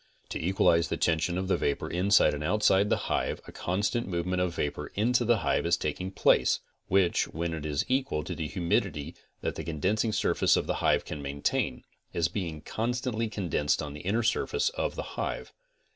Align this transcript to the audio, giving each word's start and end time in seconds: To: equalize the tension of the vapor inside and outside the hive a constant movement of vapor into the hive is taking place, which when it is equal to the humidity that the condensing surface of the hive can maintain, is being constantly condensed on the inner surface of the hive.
To: 0.29 0.39
equalize 0.43 0.87
the 0.87 0.97
tension 0.97 1.37
of 1.37 1.47
the 1.47 1.57
vapor 1.57 1.87
inside 1.87 2.33
and 2.33 2.43
outside 2.43 2.89
the 2.89 3.05
hive 3.05 3.39
a 3.45 3.51
constant 3.51 4.07
movement 4.07 4.41
of 4.41 4.55
vapor 4.55 4.87
into 4.95 5.23
the 5.23 5.37
hive 5.45 5.63
is 5.63 5.77
taking 5.77 6.09
place, 6.09 6.59
which 6.87 7.27
when 7.27 7.53
it 7.53 7.67
is 7.67 7.85
equal 7.87 8.23
to 8.23 8.33
the 8.33 8.47
humidity 8.47 9.13
that 9.41 9.53
the 9.53 9.63
condensing 9.63 10.11
surface 10.11 10.57
of 10.57 10.65
the 10.65 10.73
hive 10.81 11.05
can 11.05 11.21
maintain, 11.21 11.83
is 12.13 12.29
being 12.29 12.61
constantly 12.61 13.29
condensed 13.29 13.83
on 13.83 13.93
the 13.93 13.99
inner 14.01 14.23
surface 14.23 14.69
of 14.69 14.95
the 14.95 15.03
hive. 15.21 15.53